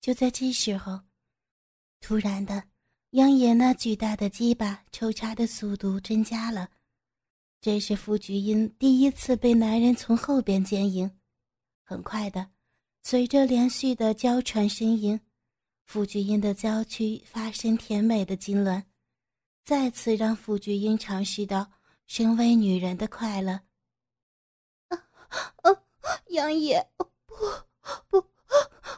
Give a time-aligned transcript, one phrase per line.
[0.00, 1.00] 就在这时候，
[2.00, 2.64] 突然的，
[3.10, 6.70] 杨野那巨大的鸡巴抽插的速度增加了。
[7.60, 11.10] 这是傅菊英第一次被男人从后边奸淫。
[11.82, 12.50] 很快的，
[13.02, 15.20] 随着连续的娇喘呻吟，
[15.84, 18.84] 傅菊英的娇躯发生甜美的痉挛，
[19.64, 21.70] 再次让傅菊英尝试到
[22.06, 23.60] 身为女人的快乐。
[24.88, 24.96] 啊
[25.62, 25.82] 啊！
[26.28, 27.34] 杨野，不
[28.08, 28.26] 不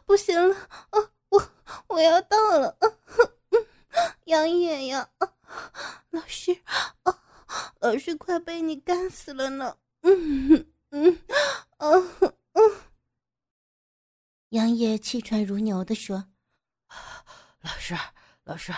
[0.04, 0.54] 不行了！
[0.90, 0.98] 啊，
[1.28, 1.50] 我
[1.88, 2.76] 我要到了！
[2.80, 2.88] 啊，
[4.24, 5.08] 杨野呀，
[6.10, 6.56] 老师，
[7.02, 7.22] 啊，
[7.80, 9.76] 老师快被你干死了呢！
[10.02, 11.18] 嗯嗯
[11.78, 12.12] 嗯
[12.52, 12.80] 嗯。
[14.50, 16.26] 杨野气喘如牛的说
[17.62, 17.96] ：“老师，
[18.44, 18.72] 老师，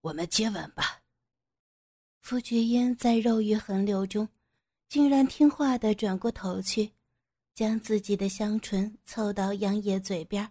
[0.00, 1.00] 我们接吻吧。”
[2.20, 4.28] 傅菊英在肉欲横流中，
[4.88, 6.92] 竟然听话的转过头去。
[7.60, 10.50] 将自己的香唇凑到杨野嘴边，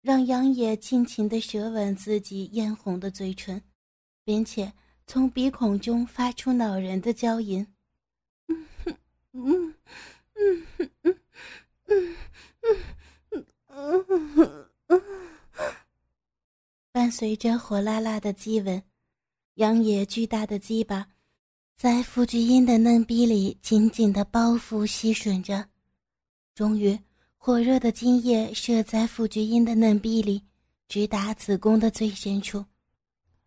[0.00, 3.60] 让杨野尽情的舌吻自己嫣红的嘴唇，
[4.22, 4.72] 并且
[5.08, 7.66] 从鼻孔中发出恼人的娇吟。
[9.32, 9.74] 嗯
[16.92, 18.80] 伴随着火辣辣的激吻，
[19.54, 21.08] 杨野巨大的鸡巴
[21.76, 25.69] 在傅菊英的嫩逼里紧紧的包覆吸吮着。
[26.60, 26.98] 终于，
[27.38, 30.42] 火热的精液射在傅菊英的嫩壁里，
[30.88, 32.62] 直达子宫的最深处。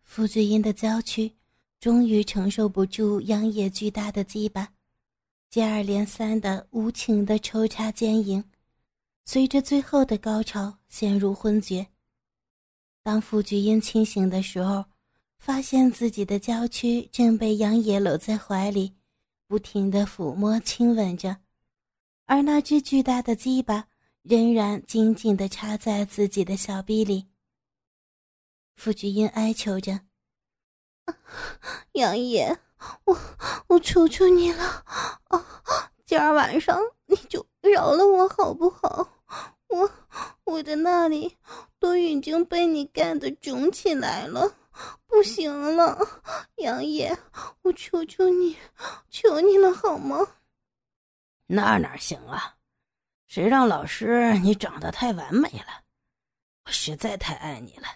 [0.02, 1.32] 傅菊英的娇躯
[1.78, 4.68] 终于承受不住杨野巨大的鸡巴，
[5.48, 8.42] 接二连三的无情的抽插奸淫，
[9.24, 11.86] 随着最后的高潮陷入昏厥。
[13.00, 14.84] 当傅菊英清醒的时候，
[15.38, 18.92] 发现自己的娇躯正被杨野搂在怀里，
[19.46, 21.43] 不停的抚摸亲吻着。
[22.26, 23.86] 而那只巨大的鸡巴
[24.22, 27.26] 仍然紧紧地插在自己的小臂里。
[28.76, 30.00] 傅菊英哀求着
[31.92, 32.58] ：“杨爷，
[33.04, 33.16] 我
[33.68, 34.64] 我求求你了
[35.28, 35.46] 啊！
[36.06, 39.08] 今儿晚上你就饶了我好不好？
[39.68, 39.90] 我
[40.44, 41.36] 我的那里
[41.78, 44.54] 都已经被你干得肿起来了，
[45.06, 45.98] 不行了，
[46.56, 47.16] 杨爷，
[47.62, 48.56] 我求求你，
[49.10, 50.26] 求你了好吗？”
[51.46, 52.56] 那哪行啊！
[53.26, 55.82] 谁让老师你长得太完美了，
[56.64, 57.86] 我实在太爱你了。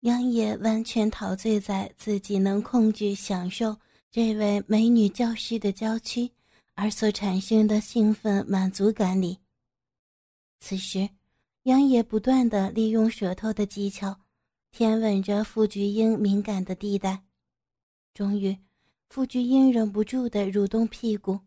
[0.00, 3.76] 杨野完全陶醉在自己能控制、享受
[4.10, 6.30] 这位美女教师的娇躯
[6.74, 9.38] 而所产生的兴奋满足感里。
[10.60, 11.08] 此时，
[11.62, 14.20] 杨野不断的利用舌头的技巧，
[14.70, 17.24] 舔吻着傅菊英敏感的地带。
[18.14, 18.56] 终于，
[19.08, 21.40] 傅菊英忍不住的蠕动屁股。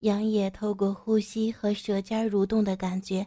[0.00, 3.26] 杨野透过呼吸和舌尖蠕动的感觉，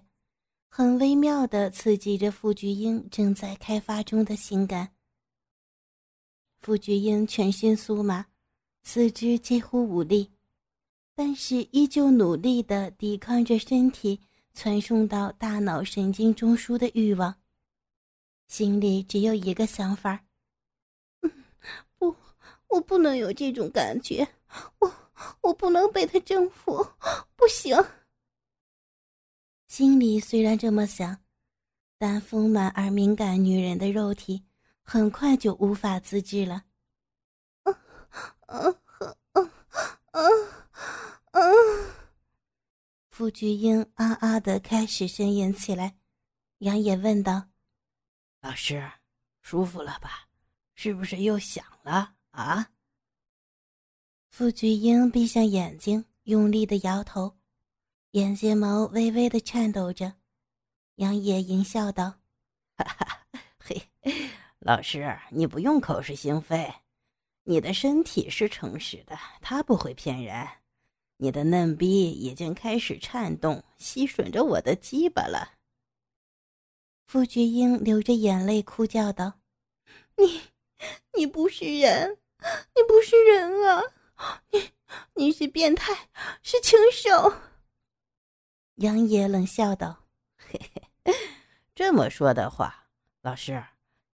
[0.69, 4.93] 很微妙的刺激着傅菊英正在开发中的性感。
[6.61, 8.27] 傅菊英全身酥麻，
[8.83, 10.31] 四肢几乎无力，
[11.15, 14.21] 但是依旧努力的抵抗着身体
[14.53, 17.35] 传送到大脑神经中枢的欲望，
[18.47, 20.23] 心里只有一个想法：
[21.21, 21.31] 嗯
[21.97, 22.15] 不，
[22.67, 24.27] 我不能有这种感觉，
[24.79, 25.08] 我。
[25.41, 26.85] 我不能被他征服，
[27.35, 27.75] 不行。
[29.67, 31.21] 心里虽然这么想，
[31.97, 34.45] 但丰满而敏感女人的肉体
[34.81, 36.63] 很快就无法自制了。
[37.63, 37.71] 啊
[38.47, 38.57] 啊
[39.33, 39.41] 啊
[40.11, 40.21] 啊
[41.31, 41.41] 啊！
[43.09, 45.97] 傅菊英啊啊的开始呻吟起来。
[46.59, 47.49] 杨野问道
[48.41, 48.91] ：“老师，
[49.41, 50.27] 舒服了吧？
[50.73, 52.71] 是不是又响了啊？”
[54.29, 57.35] 傅菊英闭上眼睛，用力的摇头，
[58.11, 60.13] 眼睫毛微微的颤抖着。
[60.95, 62.19] 杨野淫笑道
[62.77, 63.25] ：“哈哈，
[63.57, 63.81] 嘿，
[64.59, 66.73] 老师，你不用口是心非，
[67.43, 70.47] 你的身体是诚实的，它不会骗人。
[71.17, 75.55] 你的嫩逼已经开始颤动，吸吮着我的鸡巴了。”
[77.07, 79.39] 傅菊英流着眼泪哭叫道
[80.15, 80.41] ：“你，
[81.17, 82.19] 你不是人，
[82.75, 83.81] 你不是人啊！”
[84.51, 84.71] 你
[85.15, 86.09] 你是变态，
[86.41, 87.33] 是禽兽。
[88.75, 90.05] 杨野冷笑道
[90.37, 90.59] ：“嘿
[91.03, 91.13] 嘿，
[91.75, 92.87] 这么说的话，
[93.21, 93.61] 老师，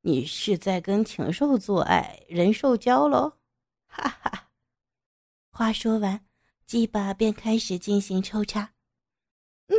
[0.02, 3.38] 你是在跟禽兽做爱，人兽交喽？”
[3.88, 4.50] 哈哈。
[5.52, 6.26] 话说完，
[6.66, 8.74] 鸡巴便开始进行抽插。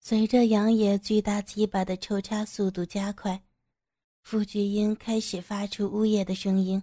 [0.00, 3.44] 随着杨野巨大鸡巴的抽插速度加快。
[4.22, 6.82] 傅菊英开始发出呜咽的声音，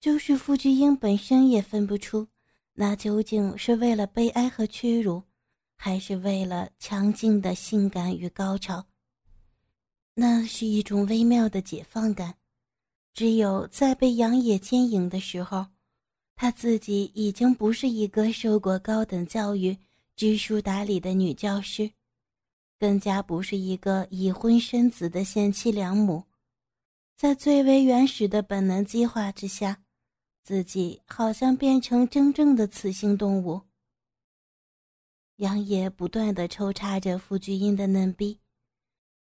[0.00, 2.26] 就是傅菊英本身也分不出
[2.74, 5.22] 那究竟是为了悲哀和屈辱，
[5.76, 8.86] 还是为了强劲的性感与高潮？
[10.14, 12.34] 那是一种微妙的解放感。
[13.14, 15.66] 只有在被杨野牵引的时候，
[16.34, 19.76] 他自己已经不是一个受过高等教育、
[20.16, 21.90] 知书达理的女教师，
[22.82, 26.24] 更加不是一个已婚生子的贤妻良母。
[27.14, 29.84] 在最为原始的本能计划之下，
[30.42, 33.60] 自己好像变成真正的雌性动物。
[35.36, 38.40] 杨野不断的抽插着傅菊英的嫩逼，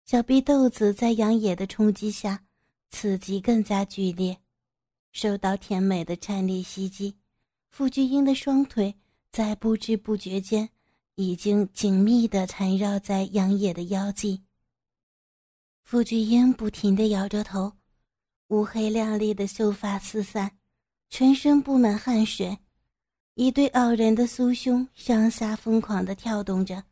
[0.05, 2.45] 小逼豆子在杨野的冲击下。
[2.89, 4.39] 刺激更加剧烈，
[5.11, 7.17] 受到甜美的颤栗袭击，
[7.69, 8.95] 傅菊英的双腿
[9.29, 10.69] 在不知不觉间
[11.15, 14.41] 已经紧密地缠绕在杨野的腰际。
[15.83, 17.73] 傅菊英不停地摇着头，
[18.47, 20.57] 乌黑亮丽的秀发四散，
[21.09, 22.57] 全身布满汗水，
[23.33, 26.83] 一对傲人的酥胸上下疯狂地跳动着。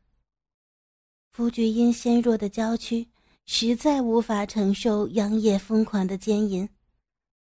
[1.32, 3.08] 傅菊英纤弱的娇躯。
[3.46, 6.70] 实在无法承受杨野疯狂的奸淫，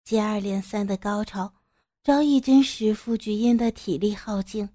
[0.03, 1.53] 接二连三的高潮
[2.03, 4.67] 早已经使傅菊英的体力耗尽。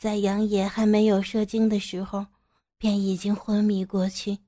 [0.00, 2.28] 在杨野还没有射精的时候，
[2.78, 4.38] 便已经昏迷过去。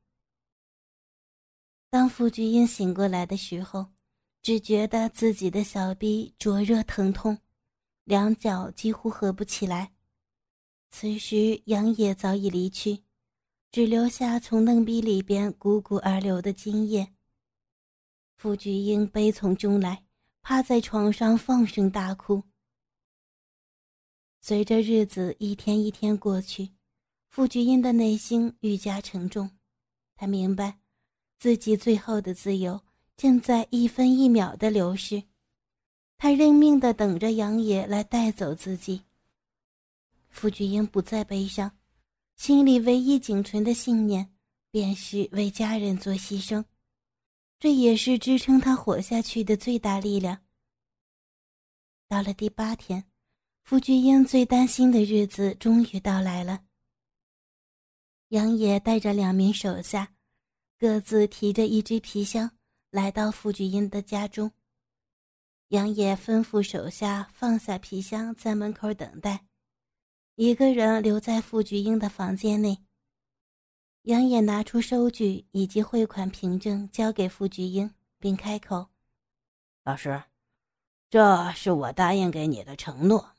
[1.91, 3.89] 当傅菊英醒过来的时候，
[4.41, 7.37] 只觉得自己的小臂灼热疼痛，
[8.05, 9.93] 两脚几乎合不起来。
[10.91, 13.05] 此时杨野早已离去。
[13.71, 17.13] 只留下从嫩逼里边汩汩而流的精液。
[18.37, 20.05] 傅菊英悲从中来，
[20.41, 22.43] 趴在床上放声大哭。
[24.45, 26.71] 随着日子一天一天过去，
[27.29, 29.49] 傅菊英的内心愈加沉重。
[30.17, 30.81] 她明白，
[31.39, 32.81] 自己最后的自由
[33.17, 35.23] 正在一分一秒的流逝。
[36.19, 39.03] 他认命的等着杨野来带走自己。
[40.29, 41.79] 傅菊英不再悲伤。
[42.35, 44.35] 心里唯一仅存的信念，
[44.73, 46.65] 便是为家人做牺牲，
[47.61, 50.41] 这也是支撑他活下去的最大力量。
[52.09, 53.05] 到了第八天，
[53.63, 56.65] 傅菊英最担心的日子终于到来了。
[58.29, 60.13] 杨野带着两名手下，
[60.79, 62.51] 各自提着一只皮箱，
[62.91, 64.51] 来到傅菊英的家中。
[65.69, 69.47] 杨野吩咐手下放下皮箱，在门口等待。
[70.35, 72.79] 一个人留在傅菊英的房间内。
[74.03, 78.89] 杨野拿出收据以及汇款凭证，交给傅菊英，并开口
[79.85, 80.25] ：“老师，
[81.09, 83.35] 这是我答应给你的承诺，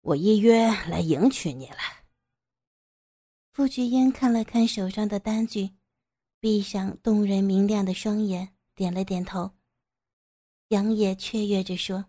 [0.00, 1.76] 我依约来迎娶你了。”
[3.52, 5.70] 傅菊英看了看手上的单据，
[6.38, 9.50] 闭上动人明亮的双眼，点了点头。
[10.68, 12.06] 杨野雀跃着说：“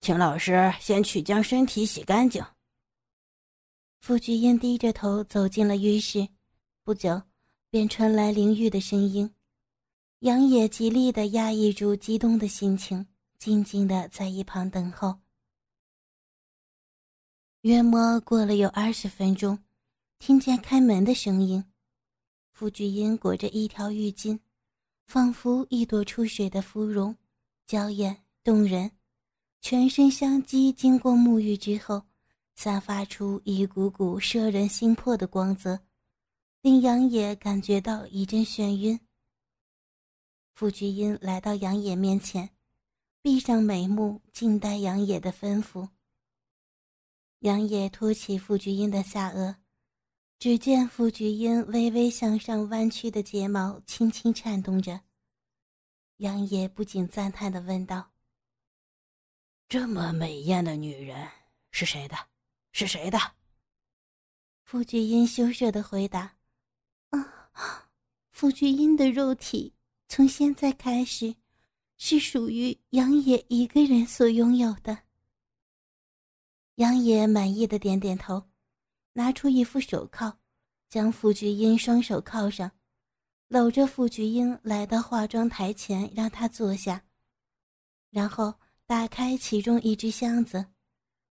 [0.00, 2.44] 请老师先去将身体洗干净。”
[4.00, 6.28] 傅菊英低着头走进了浴室，
[6.82, 7.22] 不久，
[7.70, 9.32] 便传来淋浴的声音。
[10.20, 13.06] 杨野极力的压抑住激动的心情，
[13.38, 15.20] 静静的在一旁等候。
[17.62, 19.58] 约莫过了有二十分钟，
[20.18, 21.62] 听见开门的声音。
[22.52, 24.38] 傅菊英裹着一条浴巾，
[25.06, 27.14] 仿佛一朵出水的芙蓉，
[27.66, 28.90] 娇艳动人，
[29.60, 32.02] 全身香肌经过沐浴之后。
[32.56, 35.80] 散发出一股股摄人心魄的光泽，
[36.60, 39.00] 令杨野感觉到一阵眩晕。
[40.54, 42.50] 傅菊英来到杨野面前，
[43.22, 45.88] 闭上眉目，静待杨野的吩咐。
[47.40, 49.56] 杨野托起傅菊英的下颚，
[50.38, 55.00] 只见傅菊英微微向上弯曲的睫毛轻轻颤动着。
[56.18, 58.12] 杨野不禁赞叹的问道
[59.70, 61.26] ：“这么美艳的女人
[61.70, 62.14] 是谁的？”
[62.72, 63.18] 是谁的？
[64.62, 66.36] 傅菊英羞涩的回答
[67.08, 67.88] ：“啊，
[68.30, 69.72] 傅菊英的肉体
[70.08, 71.34] 从现在开始
[71.96, 74.98] 是属于杨野一个人所拥有的。”
[76.80, 78.42] 杨野满意的点点头，
[79.12, 80.38] 拿出一副手铐，
[80.88, 82.72] 将傅菊英双手铐上，
[83.48, 87.04] 搂着傅菊英来到化妆台前，让她坐下，
[88.08, 88.54] 然后
[88.86, 90.68] 打开其中一只箱子。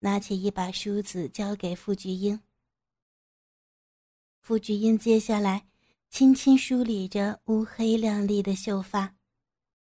[0.00, 2.40] 拿起一把梳子，交给傅菊英。
[4.40, 5.68] 傅菊英接下来
[6.10, 9.14] 轻轻梳理着乌黑亮丽的秀发，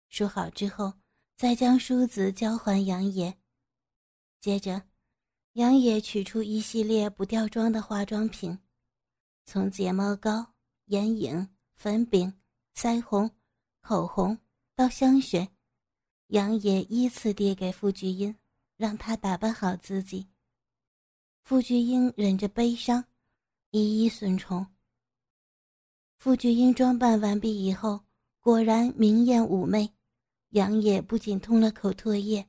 [0.08, 0.94] 梳好之后，
[1.36, 3.38] 再将梳子交还杨野。
[4.40, 4.82] 接着，
[5.54, 8.58] 杨野取出一系列不掉妆的化妆品，
[9.44, 10.54] 从睫毛膏、
[10.86, 12.32] 眼影、粉饼、
[12.76, 13.30] 腮红、
[13.80, 14.38] 口红
[14.74, 15.48] 到香水，
[16.28, 18.36] 杨野依次递给傅菊英。
[18.76, 20.26] 让他打扮好自己。
[21.44, 23.04] 傅菊英忍着悲伤，
[23.70, 24.66] 一一顺从。
[26.18, 28.00] 傅菊英装扮完毕以后，
[28.40, 29.88] 果然明艳妩媚。
[30.50, 32.48] 杨野不仅吞了口唾液，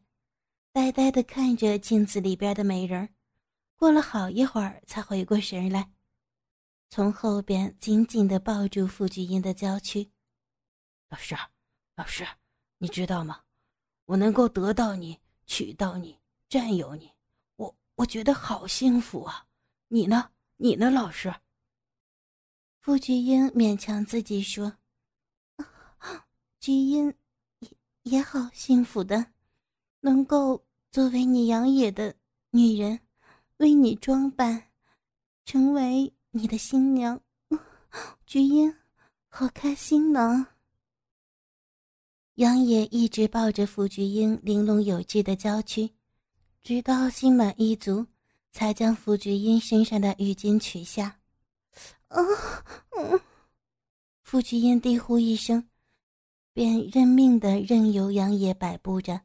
[0.76, 3.16] 呆呆地看着镜子里边的美人
[3.78, 5.90] 过了好一会儿，才回过神来，
[6.90, 10.12] 从后边紧紧地抱住傅菊英的娇躯。
[11.08, 11.34] 老师，
[11.96, 12.28] 老师，
[12.80, 13.44] 你知道吗？
[14.04, 17.10] 我能够得到你，娶到你，占有你，
[17.56, 19.48] 我我觉得好幸福啊！
[19.88, 20.32] 你呢？
[20.58, 21.34] 你呢，老师？
[22.82, 24.78] 傅菊英勉强自己说
[26.60, 27.16] ：“菊英
[27.60, 27.70] 也
[28.04, 29.28] 也好幸福的，
[30.06, 32.14] 能够作为你养野的
[32.52, 33.00] 女人，
[33.58, 34.62] 为你装扮，
[35.46, 37.20] 成为你的新娘。
[38.28, 38.72] 菊英，
[39.30, 40.46] 好开心呢。”
[42.36, 45.90] 杨野一直抱着傅菊英玲珑有致的娇躯，
[46.62, 48.06] 直到心满意足，
[48.52, 51.20] 才将傅菊英身上的浴巾取下。
[52.10, 52.22] 啊，
[52.92, 53.20] 嗯，
[54.22, 55.68] 傅菊英低呼一声，
[56.54, 59.20] 便认命的任由杨野摆布着。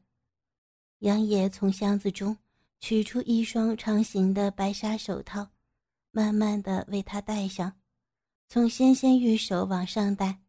[1.01, 2.37] 杨野从箱子中
[2.79, 5.49] 取出一双长形的白纱手套，
[6.11, 7.73] 慢慢的为她戴上，
[8.49, 10.41] 从纤纤玉手往上戴。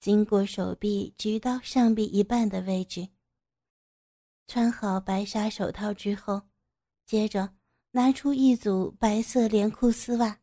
[0.00, 3.08] 经过手臂，直到上臂一半的位置。
[4.46, 6.42] 穿好白纱手套之后，
[7.04, 7.50] 接着
[7.90, 10.38] 拿出一组白色连裤丝袜，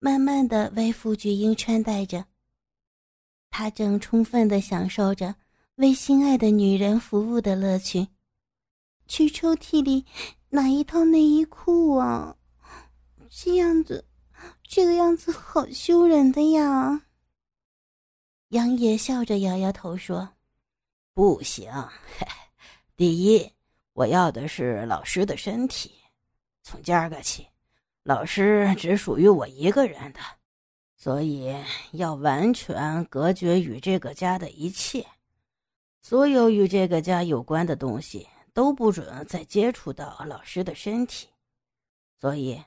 [0.00, 2.26] 慢慢的为傅菊英穿戴着。
[3.50, 5.36] 他正充分的享受着
[5.76, 8.08] 为心爱的女人服务的乐趣。
[9.10, 10.06] 去抽屉里
[10.50, 12.36] 拿一套内衣裤啊！
[13.28, 14.06] 这样子，
[14.62, 17.02] 这个样子好羞人的呀。
[18.50, 20.36] 杨野笑着摇摇头说
[21.12, 21.68] ：“不行，
[22.96, 23.50] 第一，
[23.94, 25.90] 我要的是老师的身体。
[26.62, 27.48] 从今儿个起，
[28.04, 30.20] 老师只属于我一个人的，
[30.96, 31.52] 所以
[31.90, 35.04] 要完全隔绝与这个家的一切，
[36.00, 41.28] 所有与这个家有关的东西都不准再接触到老师的身体。
[42.16, 42.62] 所以，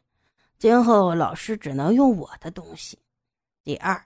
[0.58, 3.00] 今后老师只能用我的东西。
[3.64, 4.06] 第二。”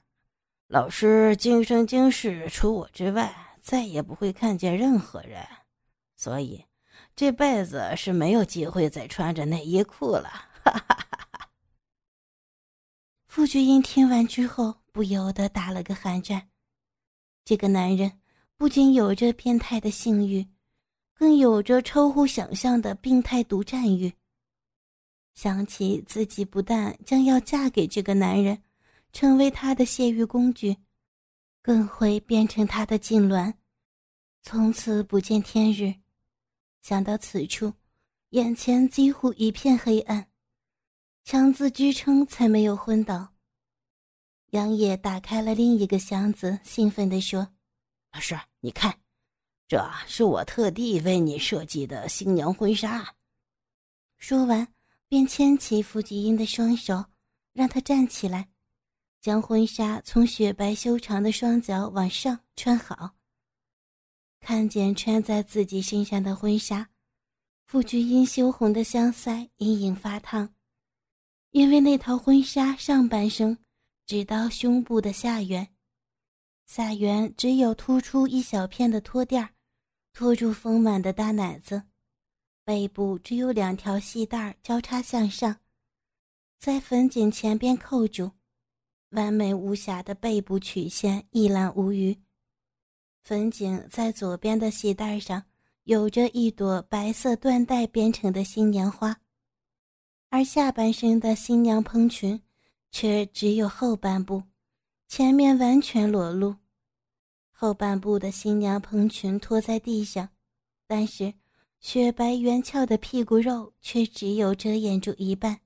[0.70, 5.48] 老师今生今世除我之外，再也不会看见任何人，
[6.18, 6.66] 所以
[7.16, 10.28] 这辈子是没有机会再穿着内衣裤了。
[10.66, 11.50] 哈哈哈哈
[13.28, 16.50] 傅菊英听完之后，不由得打了个寒战。
[17.46, 18.20] 这个男人
[18.58, 20.46] 不仅有着变态的性欲，
[21.18, 24.14] 更有着超乎想象的病态独占欲。
[25.34, 28.62] 想起自己不但将要嫁给这个男人。
[29.14, 30.78] 成为他的泄欲工具，
[31.64, 33.52] 更会变成他的痉挛，
[34.44, 35.92] 从此不见天日。
[36.84, 37.74] 想到此处，
[38.32, 40.30] 眼前几乎一片黑暗，
[41.24, 43.34] 强自支撑才没有昏倒。
[44.52, 47.48] 杨野打开了另一个箱子，兴奋地说
[48.14, 49.00] ：“老师，你看，
[49.68, 53.16] 这是我特地为你设计的新娘婚纱。”
[54.18, 54.68] 说完，
[55.08, 57.06] 便牵起傅吉英的双手，
[57.54, 58.50] 让她站起来。
[59.20, 63.16] 将婚纱从雪白修长的双脚往上穿好。
[64.40, 66.90] 看见穿在自己身上的婚纱，
[67.66, 70.54] 傅菊英羞红的香腮隐隐发烫，
[71.52, 73.58] 因为那套婚纱上半身
[74.06, 75.68] 只到胸部的下缘，
[76.66, 79.50] 下缘只有突出一小片的托垫儿
[80.18, 81.84] 托住丰满的大奶子，
[82.66, 85.56] 背部只有两条细带交叉向上，
[86.58, 88.32] 在粉颈前边扣住。
[89.12, 92.18] 完美无瑕的背部曲线一览无余，
[93.22, 95.44] 粉颈在左边的系带上
[95.84, 99.16] 有着一朵白色缎带编成的新娘花，
[100.30, 102.42] 而下半身的新娘蓬裙
[102.90, 104.42] 却只有后半部，
[105.08, 106.56] 前面完全裸露。
[107.60, 110.30] 后半部的新娘蓬裙拖在地上，
[110.86, 111.34] 但是
[111.80, 115.60] 雪白圆翘的屁股肉却只有遮掩住一半。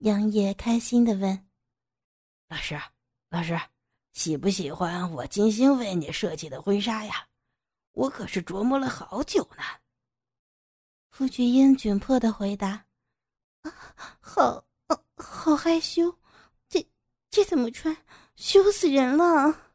[0.00, 1.48] 杨野开心地问。
[2.46, 2.78] 老师，
[3.30, 3.58] 老师，
[4.12, 7.26] 喜不喜欢我精心为你设计的婚纱呀？
[7.92, 9.62] 我可是琢磨了好久呢。
[11.08, 12.84] 傅菊英窘迫的回答
[13.64, 13.72] ：“啊，
[14.20, 14.62] 好，
[15.16, 16.18] 好害羞，
[16.68, 16.86] 这
[17.30, 17.96] 这怎么穿？
[18.36, 19.68] 羞死人了。”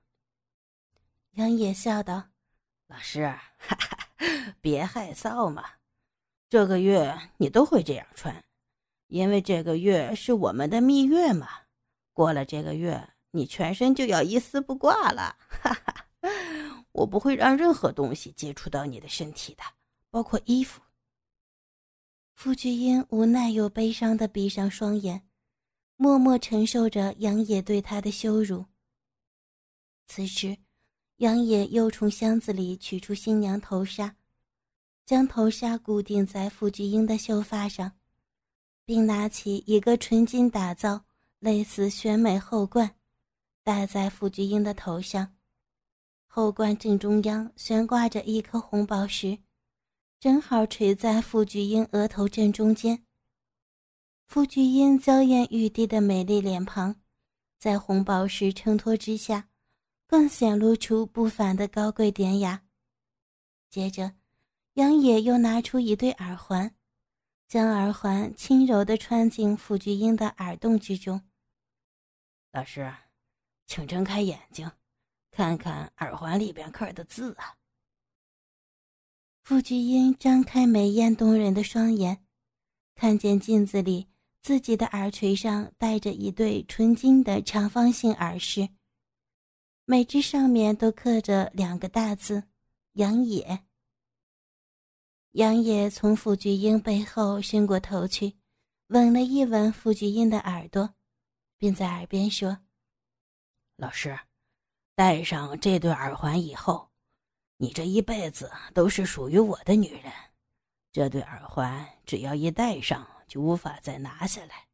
[1.35, 2.29] 杨野笑道
[2.87, 3.27] ：“老师，
[3.57, 5.65] 哈哈，别害臊嘛。
[6.49, 8.45] 这个月你都会这样穿，
[9.07, 11.49] 因为这个月是我们的蜜月嘛。”
[12.13, 16.07] 过了这个月，你全身就要一丝不挂了，哈哈！
[16.93, 19.63] 我不会让任何东西接触到你的身体的，
[20.09, 20.81] 包括衣服。
[22.33, 25.27] 傅菊英无奈又悲伤的闭上双眼，
[25.97, 28.67] 默默承受着杨野对她的羞辱。
[30.07, 30.57] 此时，
[31.17, 34.15] 杨野又从箱子里取出新娘头纱，
[35.05, 37.93] 将头纱固定在傅菊英的秀发上，
[38.83, 41.05] 并拿起一个纯金打造、
[41.39, 42.95] 类似选美后冠，
[43.63, 45.33] 戴在傅菊英的头上。
[46.27, 49.39] 后冠正中央悬挂着一颗红宝石。
[50.19, 53.05] 正好垂在傅菊英额头正中间。
[54.25, 56.95] 傅菊英娇艳欲滴的美丽脸庞，
[57.57, 59.49] 在红宝石衬托之下，
[60.07, 62.63] 更显露出不凡的高贵典雅。
[63.69, 64.13] 接着，
[64.73, 66.75] 杨野又拿出一对耳环，
[67.47, 71.21] 将耳环轻柔地穿进傅菊英的耳洞之中。
[72.51, 72.93] 老师，
[73.65, 74.71] 请睁开眼睛，
[75.31, 77.55] 看看耳环里边刻的字啊。
[79.43, 82.25] 傅菊英张开美艳动人的双眼，
[82.95, 84.07] 看见镜子里
[84.41, 88.69] 自己的耳垂上戴着一对纯金的长方形耳饰，
[89.87, 92.43] 每只上面都刻着两个大字
[92.93, 93.65] “杨野”。
[95.33, 98.35] 杨野从傅菊英背后伸过头去，
[98.87, 100.95] 吻了一吻傅菊英的耳朵，
[101.59, 102.57] 并在耳边说
[103.77, 104.17] ：“老师，
[104.95, 106.89] 戴上这对耳环以后。”
[107.57, 110.11] 你这一辈子都是属于我的女人，
[110.91, 114.67] 这对耳环只要一戴上，就无法再拿下来，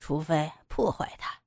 [0.00, 1.40] 除非破坏它。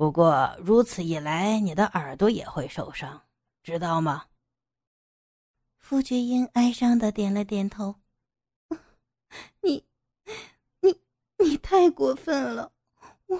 [0.00, 3.20] 不过如此一来，你的耳朵也会受伤，
[3.62, 4.28] 知道吗？
[5.76, 7.96] 傅菊英哀伤的点了点头。
[9.60, 9.84] 你，
[10.80, 10.98] 你，
[11.36, 12.72] 你太过分了！
[13.26, 13.38] 我，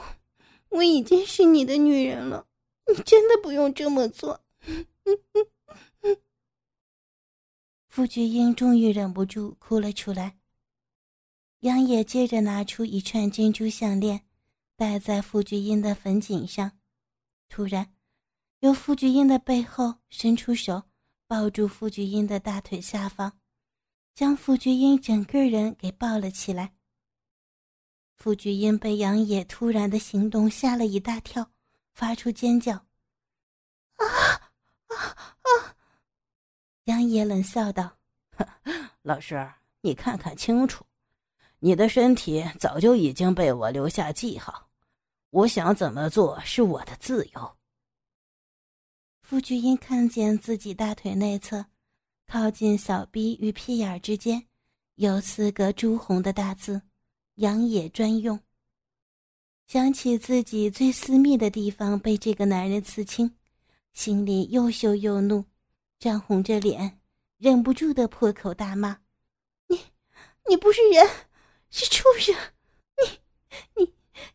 [0.69, 2.47] 我已经是你的女人了，
[2.87, 4.45] 你真的不用这么做。
[7.89, 10.37] 傅菊英终于忍不住哭了出来。
[11.61, 14.27] 杨野接着拿出一串珍珠项链，
[14.81, 16.73] 戴在傅菊英的粉颈上。
[17.51, 17.93] 突然，
[18.61, 20.85] 由傅菊英的背后伸出手，
[21.27, 23.39] 抱住傅菊英的大腿下方，
[24.15, 26.73] 将傅菊英整个人给抱了起来。
[28.17, 31.51] 傅菊英被杨野突然的行动吓了一大跳，
[31.93, 32.73] 发出尖叫
[34.01, 34.07] ：“啊
[34.87, 35.77] 啊啊！”
[36.85, 37.99] 杨野冷笑道
[39.03, 39.47] ：“老师，
[39.83, 40.87] 你看看清楚，
[41.59, 44.70] 你的身体早就已经被我留下记号，
[45.31, 47.57] 我想怎么做是我的自由。”
[49.23, 51.67] 傅菊英看见自己大腿内侧，
[52.27, 54.47] 靠近小臂与屁眼之间，
[54.97, 56.83] 有四个朱红的大字
[57.37, 58.41] ：“杨野专用。”
[59.69, 63.37] 想起自己最私密的地方被这个男人刺青，
[63.93, 65.45] 心里又羞又怒。
[66.01, 67.01] 涨红着脸，
[67.37, 69.01] 忍不住的破口大骂
[69.69, 69.79] ：“你，
[70.49, 71.07] 你不是人，
[71.71, 72.35] 是畜生！
[72.97, 73.93] 你，你，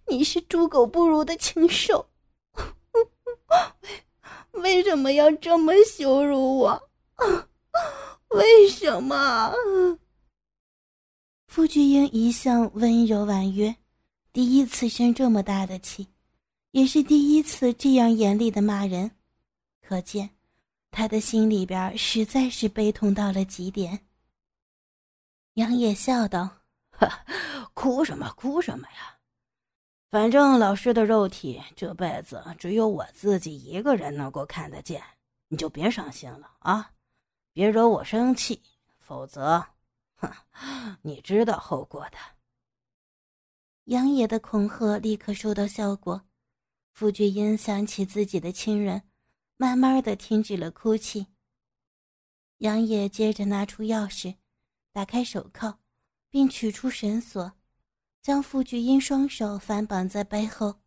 [0.07, 2.09] 你是猪狗不如的禽兽！
[4.53, 6.89] 为什么要这么羞辱我？
[8.29, 9.53] 为什么？”
[11.47, 13.75] 傅菊英一向温柔婉约，
[14.33, 16.07] 第一次生这么大的气，
[16.71, 19.11] 也是第一次这样严厉的骂人，
[19.81, 20.29] 可见。
[20.91, 24.07] 他的心里边实在是悲痛到了极点。
[25.55, 26.49] 杨野笑道
[27.73, 29.14] ：“哭什么哭什么呀？
[30.15, 35.03] 反正老师的肉体这辈子只有我自己一个人能够看得见，
[35.49, 36.93] 你就别伤心了啊！
[37.51, 38.61] 别惹我生气，
[38.97, 39.61] 否则，
[40.15, 40.31] 哼，
[41.01, 42.17] 你知道后果的。”
[43.91, 46.21] 杨野的恐吓立刻收到效果，
[46.93, 49.01] 傅君英想起自己的亲人。
[49.57, 51.27] 慢慢的停止了哭泣。
[52.59, 54.37] 杨野接着拿出钥匙，
[54.93, 55.77] 打开手铐，
[56.29, 57.51] 并取出绳索，
[58.25, 60.77] 将傅菊英双手反绑在背后。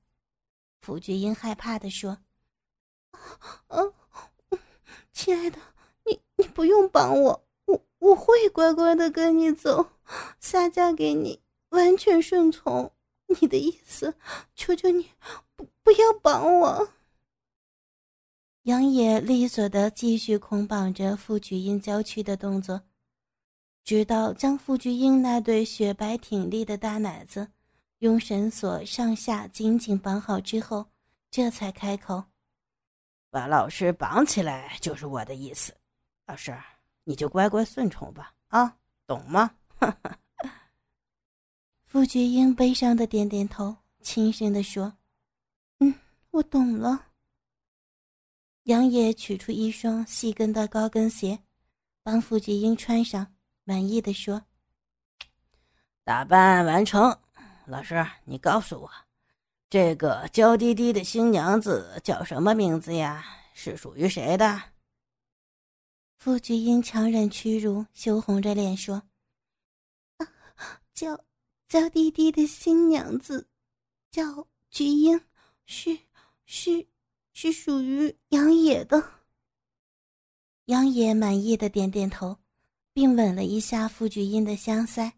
[0.80, 2.18] 傅菊英害怕的说
[3.68, 3.78] ：“啊，
[5.12, 5.56] 亲爱的，
[6.04, 9.88] 你你不用绑我，我我会乖乖的跟你走，
[10.40, 12.92] 下嫁给你，完全顺从
[13.26, 14.16] 你的意思。
[14.56, 15.12] 求求你，
[15.54, 16.88] 不不要绑我。”
[18.66, 22.82] 杨野利索的继续捆绑着傅菊英娇躯的动作，
[23.84, 27.48] 直到将傅菊英那对雪白挺立的大奶子
[27.98, 30.86] 用绳索上下紧紧绑好之后，
[31.30, 32.24] 这才开口
[33.30, 35.74] ：“把老师绑起来就是我的意思，
[36.26, 36.56] 老师
[37.04, 39.50] 你就乖乖顺从吧，啊，懂吗？”
[41.84, 44.92] 傅菊英悲伤的点点头，轻声的说
[45.80, 45.94] ：“嗯，
[46.30, 47.06] 我懂了。”
[48.64, 51.38] 杨野取出一双细跟的高跟鞋，
[52.02, 53.34] 帮傅菊英穿上，
[53.68, 54.46] 满意的说
[56.02, 57.14] ：“打扮完成。
[57.66, 58.90] 老师，你告诉我，
[59.68, 63.22] 这个娇滴滴的新娘子叫什么名字呀？
[63.52, 64.62] 是属于谁的？
[66.16, 69.02] 傅菊英强忍屈辱，羞红着脸说
[70.16, 70.26] ：“啊，
[70.94, 71.22] 娇
[71.68, 73.50] 娇滴滴的新娘子，
[74.10, 75.20] 叫菊英，
[75.66, 75.98] 是
[76.46, 76.86] 是
[77.34, 79.10] 是属于杨野的。”
[80.64, 82.38] 杨野满意的点点头，
[82.98, 85.12] 并吻了一下傅菊英的香腮，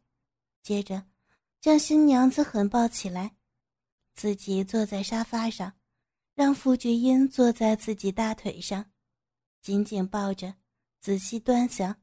[0.62, 1.06] 接着
[1.62, 3.34] 将新娘子狠抱起来，
[4.12, 5.72] 自己坐在沙发上。
[6.34, 8.90] 让傅菊英坐在自己大腿上，
[9.62, 10.56] 紧紧抱着，
[11.00, 11.96] 仔细端详。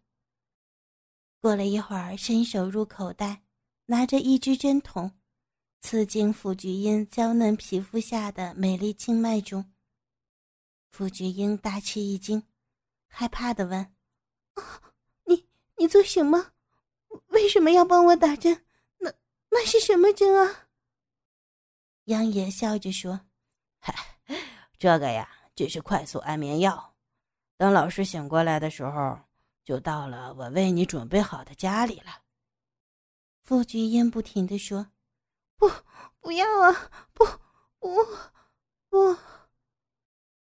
[1.40, 3.44] 过了一会儿，伸手入口袋，
[3.86, 5.12] 拿着一支针筒，
[5.82, 9.72] 刺进傅菊英娇嫩皮肤下的美丽静脉中。
[10.90, 12.42] 傅菊英大吃一惊，
[13.08, 13.80] 害怕的问
[14.58, 14.82] ：“啊，
[15.78, 16.52] 你你做什么？
[17.28, 18.66] 为什么要帮我打针？
[18.98, 19.13] 那
[19.50, 20.68] 那是什么针啊？”
[22.06, 23.22] 杨野笑着说
[23.80, 23.96] ：“嗨。”
[24.78, 26.96] 这个呀，只是快速安眠药。
[27.56, 29.18] 等老师醒过来的时候，
[29.63, 32.24] 就到了我为你准备好的家里了。
[33.44, 34.92] 傅菊英不停的说
[35.56, 35.72] ：“不，
[36.20, 36.92] 不要啊！
[37.13, 37.26] 不，
[37.80, 37.90] 不，
[38.90, 39.18] 不！”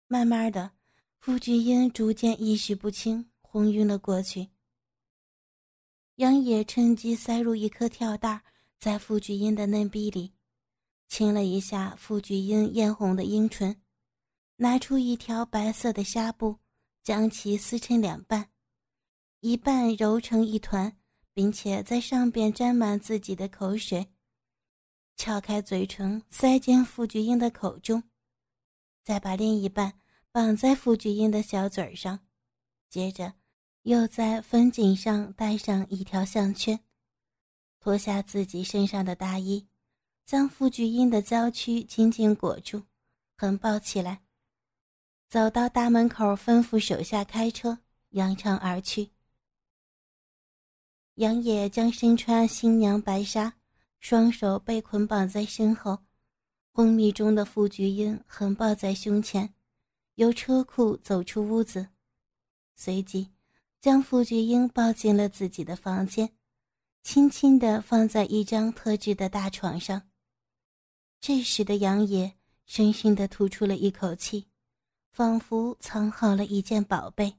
[0.05, 0.71] 慢慢的，
[1.17, 4.50] 傅菊英逐渐意识不清，昏晕了过去。
[6.15, 8.41] 杨野趁机塞入一颗跳蛋，
[8.77, 10.33] 在傅菊英的嫩逼里，
[11.07, 13.81] 亲了一下傅菊英艳红的阴唇。
[14.57, 16.59] 拿出一条白色的纱布，
[17.01, 18.51] 将其撕成两半，
[19.39, 20.95] 一半揉成一团，
[21.33, 24.07] 并且在上边沾满自己的口水。
[25.15, 28.03] 撬开嘴唇，塞进傅菊英的口中，
[29.03, 29.99] 再把另一半
[30.31, 32.19] 绑在傅菊英的小嘴上，
[32.87, 33.33] 接着
[33.83, 36.79] 又在粉颈上戴上一条项圈，
[37.79, 39.67] 脱下自己身上的大衣，
[40.23, 42.83] 将傅菊英的娇躯紧紧裹住，
[43.35, 44.21] 横抱起来。
[45.29, 49.09] 走到大门口，吩咐手下开车，扬长而去。
[51.15, 53.55] 杨野将身穿新娘白纱，
[53.99, 56.03] 双手被捆绑在身后，
[56.71, 59.55] 昏迷中的傅菊英横抱在胸前，
[60.15, 61.89] 由车库走出屋子，
[62.75, 63.31] 随即
[63.81, 66.33] 将傅菊英抱进了自己的房间，
[67.03, 70.09] 轻轻地放在一张特制的大床上。
[71.19, 74.47] 这时的杨野深深地吐出了一口气。
[75.11, 77.35] 仿佛藏好了一件宝贝。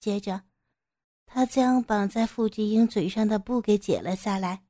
[0.00, 0.42] 接着，
[1.24, 4.64] 他将绑在傅菊英嘴上的布给解了下来，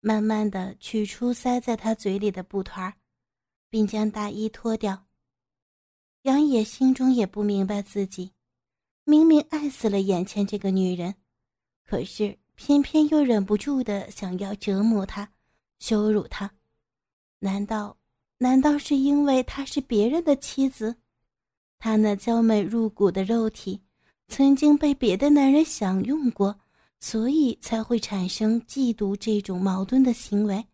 [0.00, 2.94] 慢慢的取出塞在他嘴里的布团，
[3.68, 5.08] 并将大衣脱掉。
[6.22, 8.32] 杨野心中也不明白自己，
[9.10, 11.16] 明明爱死了眼前这个女人，
[11.84, 15.32] 可是偏偏又忍不住的想要折磨她，
[15.80, 16.48] 羞辱她。
[17.40, 17.98] 难道，
[18.38, 20.96] 难道是因为她是别人的妻子？
[21.76, 23.82] 她那娇美入骨的肉体，
[24.28, 26.60] 曾经被别的男人享用过，
[27.00, 30.64] 所以才会产生嫉妒这种矛盾的行为。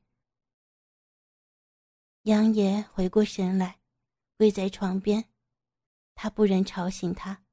[2.25, 3.79] 杨爷回过神来，
[4.37, 5.25] 跪在床边，
[6.14, 7.46] 他不忍吵醒她，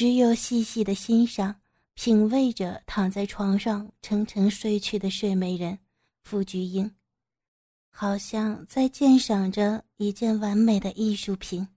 [0.00, 1.60] 只有细细的欣赏、
[1.92, 5.78] 品味着躺在床上沉沉睡去的睡美人
[6.22, 6.90] 傅菊英，
[7.90, 11.68] 好像在鉴赏着一件完美的艺术品。